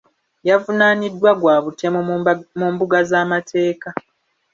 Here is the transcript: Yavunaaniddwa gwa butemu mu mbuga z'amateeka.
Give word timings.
Yavunaaniddwa 0.49 1.31
gwa 1.39 1.55
butemu 1.65 1.99
mu 2.59 2.65
mbuga 2.73 2.99
z'amateeka. 3.09 3.89